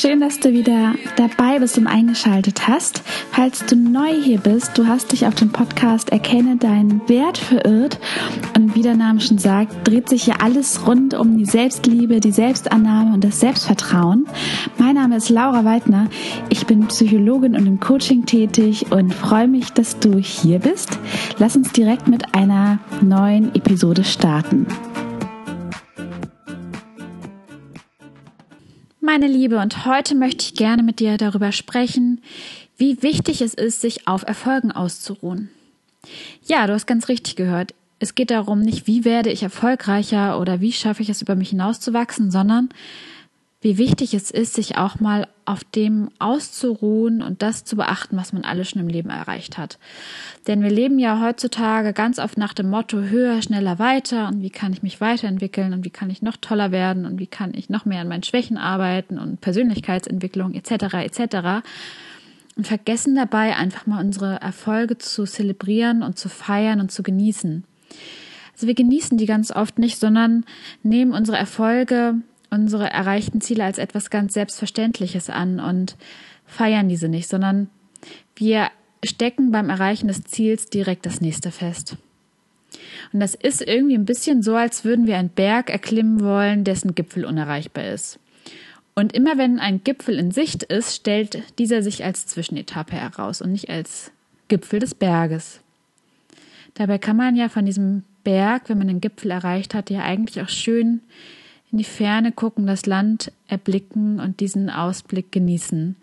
[0.00, 3.02] dass du wieder dabei bist und eingeschaltet hast.
[3.32, 7.98] Falls du neu hier bist, du hast dich auf dem Podcast Erkenne deinen Wert verirrt.
[8.56, 12.32] Und wie der Name schon sagt, dreht sich hier alles rund um die Selbstliebe, die
[12.32, 14.26] Selbstannahme und das Selbstvertrauen.
[14.78, 16.08] Mein Name ist Laura Weidner.
[16.48, 20.98] Ich bin Psychologin und im Coaching tätig und freue mich, dass du hier bist.
[21.38, 24.66] Lass uns direkt mit einer neuen Episode starten.
[29.12, 32.22] Meine Liebe, und heute möchte ich gerne mit dir darüber sprechen,
[32.76, 35.50] wie wichtig es ist, sich auf Erfolgen auszuruhen.
[36.44, 37.74] Ja, du hast ganz richtig gehört.
[37.98, 41.48] Es geht darum, nicht wie werde ich erfolgreicher oder wie schaffe ich es über mich
[41.48, 42.68] hinauszuwachsen, sondern
[43.60, 48.32] wie wichtig es ist, sich auch mal auf dem auszuruhen und das zu beachten, was
[48.32, 49.78] man alles schon im Leben erreicht hat.
[50.46, 54.50] Denn wir leben ja heutzutage ganz oft nach dem Motto höher, schneller, weiter und wie
[54.50, 57.68] kann ich mich weiterentwickeln und wie kann ich noch toller werden und wie kann ich
[57.68, 60.94] noch mehr an meinen Schwächen arbeiten und Persönlichkeitsentwicklung etc.
[60.94, 61.66] etc.
[62.56, 67.64] Und vergessen dabei einfach mal unsere Erfolge zu zelebrieren und zu feiern und zu genießen.
[68.52, 70.44] Also wir genießen die ganz oft nicht, sondern
[70.84, 72.16] nehmen unsere Erfolge
[72.50, 75.96] unsere erreichten Ziele als etwas ganz Selbstverständliches an und
[76.46, 77.68] feiern diese nicht, sondern
[78.36, 78.70] wir
[79.04, 81.96] stecken beim Erreichen des Ziels direkt das nächste fest.
[83.12, 86.94] Und das ist irgendwie ein bisschen so, als würden wir einen Berg erklimmen wollen, dessen
[86.94, 88.18] Gipfel unerreichbar ist.
[88.94, 93.52] Und immer wenn ein Gipfel in Sicht ist, stellt dieser sich als Zwischenetappe heraus und
[93.52, 94.12] nicht als
[94.48, 95.60] Gipfel des Berges.
[96.74, 100.42] Dabei kann man ja von diesem Berg, wenn man den Gipfel erreicht hat, ja eigentlich
[100.42, 101.00] auch schön
[101.72, 105.96] in die Ferne gucken, das Land erblicken und diesen Ausblick genießen.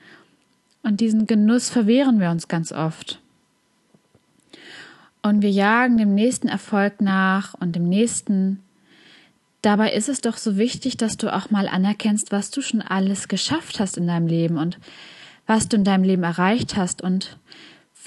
[0.83, 3.19] Und diesen Genuss verwehren wir uns ganz oft.
[5.21, 8.63] Und wir jagen dem nächsten Erfolg nach und dem nächsten.
[9.61, 13.27] Dabei ist es doch so wichtig, dass du auch mal anerkennst, was du schon alles
[13.27, 14.79] geschafft hast in deinem Leben und
[15.45, 17.37] was du in deinem Leben erreicht hast und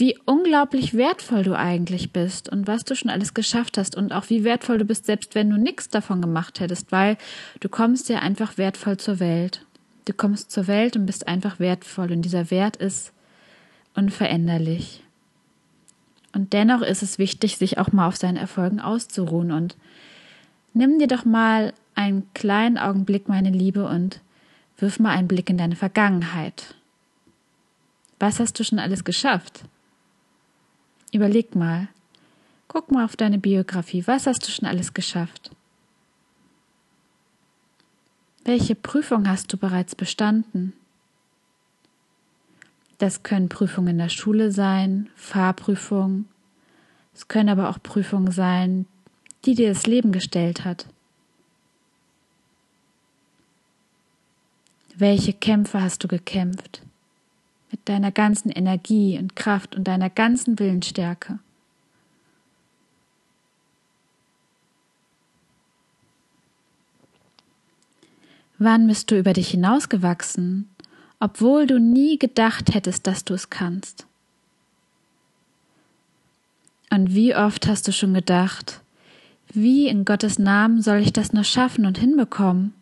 [0.01, 4.31] wie unglaublich wertvoll du eigentlich bist und was du schon alles geschafft hast und auch
[4.31, 7.19] wie wertvoll du bist, selbst wenn du nichts davon gemacht hättest, weil
[7.61, 9.67] du kommst ja einfach wertvoll zur Welt.
[10.07, 13.13] Du kommst zur Welt und bist einfach wertvoll und dieser Wert ist
[13.95, 15.03] unveränderlich.
[16.33, 19.77] Und dennoch ist es wichtig, sich auch mal auf seinen Erfolgen auszuruhen und
[20.73, 24.21] nimm dir doch mal einen kleinen Augenblick, meine Liebe, und
[24.79, 26.75] wirf mal einen Blick in deine Vergangenheit.
[28.19, 29.65] Was hast du schon alles geschafft?
[31.13, 31.89] Überleg mal.
[32.69, 34.07] Guck mal auf deine Biografie.
[34.07, 35.51] Was hast du schon alles geschafft?
[38.45, 40.73] Welche Prüfung hast du bereits bestanden?
[42.99, 46.29] Das können Prüfungen in der Schule sein, Fahrprüfungen.
[47.15, 48.87] Es können aber auch Prüfungen sein,
[49.45, 50.87] die dir das Leben gestellt hat.
[54.97, 56.83] Welche Kämpfe hast du gekämpft?
[57.71, 61.39] Mit deiner ganzen Energie und Kraft und deiner ganzen Willensstärke.
[68.59, 70.69] Wann bist du über dich hinausgewachsen,
[71.19, 74.07] obwohl du nie gedacht hättest, dass du es kannst?
[76.91, 78.83] Und wie oft hast du schon gedacht,
[79.53, 82.75] wie in Gottes Namen soll ich das nur schaffen und hinbekommen?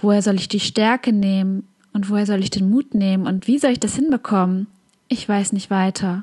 [0.00, 1.66] Woher soll ich die Stärke nehmen,
[1.98, 3.26] und woher soll ich den Mut nehmen?
[3.26, 4.68] Und wie soll ich das hinbekommen?
[5.08, 6.22] Ich weiß nicht weiter.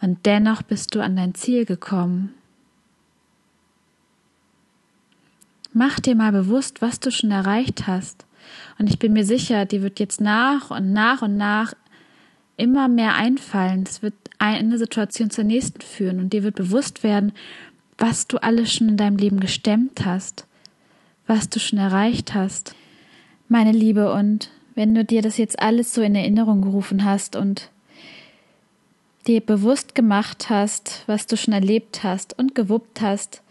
[0.00, 2.32] Und dennoch bist du an dein Ziel gekommen.
[5.74, 8.24] Mach dir mal bewusst, was du schon erreicht hast.
[8.78, 11.74] Und ich bin mir sicher, dir wird jetzt nach und nach und nach
[12.56, 13.84] immer mehr einfallen.
[13.86, 17.32] Es wird eine Situation zur nächsten führen und dir wird bewusst werden,
[17.98, 20.46] was du alles schon in deinem Leben gestemmt hast,
[21.26, 22.74] was du schon erreicht hast
[23.48, 27.70] meine Liebe, und wenn du dir das jetzt alles so in Erinnerung gerufen hast und
[29.26, 33.42] dir bewusst gemacht hast, was du schon erlebt hast und gewuppt hast,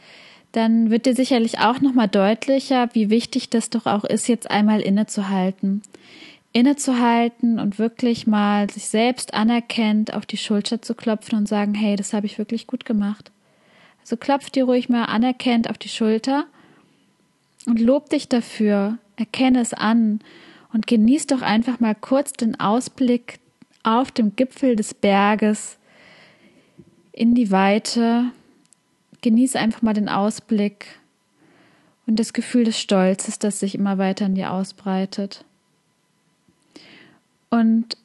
[0.51, 4.81] dann wird dir sicherlich auch nochmal deutlicher, wie wichtig das doch auch ist, jetzt einmal
[4.81, 5.83] innezuhalten.
[6.53, 11.95] Innezuhalten und wirklich mal sich selbst anerkennt auf die Schulter zu klopfen und sagen, hey,
[11.95, 13.31] das habe ich wirklich gut gemacht.
[14.01, 16.45] Also klopf dir ruhig mal anerkennt auf die Schulter
[17.65, 20.21] und lob dich dafür, erkenne es an
[20.71, 23.39] und genieß doch einfach mal kurz den Ausblick
[23.83, 25.77] auf dem Gipfel des Berges
[27.11, 28.31] in die Weite.
[29.21, 30.85] Genieß einfach mal den Ausblick
[32.05, 35.43] und das Gefühl des Stolzes, das sich immer weiter in dir ausbreitet.
[37.49, 37.97] Und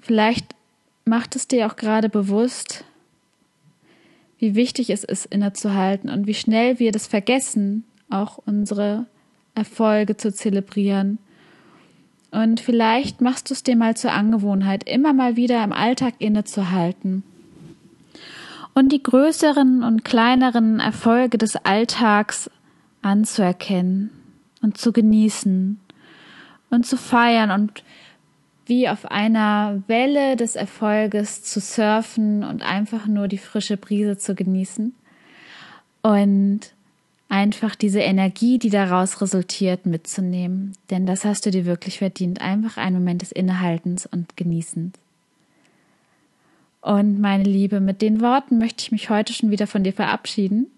[0.00, 0.54] vielleicht
[1.04, 2.84] macht es dir auch gerade bewusst,
[4.38, 9.06] wie wichtig es ist, innezuhalten und wie schnell wir das vergessen, auch unsere
[9.54, 11.18] Erfolge zu zelebrieren.
[12.30, 17.22] Und vielleicht machst du es dir mal zur Angewohnheit, immer mal wieder im Alltag innezuhalten.
[18.74, 22.50] Und die größeren und kleineren Erfolge des Alltags
[23.02, 24.10] anzuerkennen
[24.62, 25.78] und zu genießen
[26.70, 27.84] und zu feiern und
[28.66, 34.34] wie auf einer Welle des Erfolges zu surfen und einfach nur die frische Brise zu
[34.34, 34.94] genießen.
[36.02, 36.73] Und
[37.34, 40.72] einfach diese Energie, die daraus resultiert, mitzunehmen.
[40.90, 42.40] Denn das hast du dir wirklich verdient.
[42.40, 44.94] Einfach einen Moment des Innehaltens und Genießens.
[46.80, 50.68] Und meine Liebe, mit den Worten möchte ich mich heute schon wieder von dir verabschieden.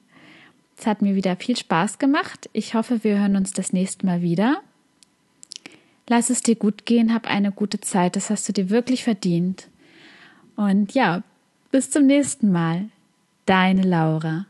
[0.78, 2.48] Es hat mir wieder viel Spaß gemacht.
[2.54, 4.62] Ich hoffe, wir hören uns das nächste Mal wieder.
[6.08, 9.68] Lass es dir gut gehen, hab eine gute Zeit, das hast du dir wirklich verdient.
[10.54, 11.22] Und ja,
[11.70, 12.88] bis zum nächsten Mal.
[13.44, 14.46] Deine Laura.